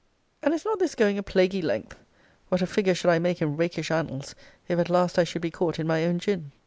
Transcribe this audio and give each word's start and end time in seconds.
And 0.41 0.51
is 0.51 0.65
not 0.65 0.79
this 0.79 0.95
going 0.95 1.19
a 1.19 1.21
plaguy 1.21 1.61
length? 1.61 1.95
What 2.49 2.63
a 2.63 2.65
figure 2.65 2.95
should 2.95 3.11
I 3.11 3.19
make 3.19 3.39
in 3.39 3.55
rakish 3.55 3.91
annals, 3.91 4.33
if 4.67 4.79
at 4.79 4.89
last 4.89 5.19
I 5.19 5.23
should 5.23 5.43
be 5.43 5.51
caught 5.51 5.77
in 5.77 5.85
my 5.85 6.05
own 6.05 6.17
gin? 6.17 6.51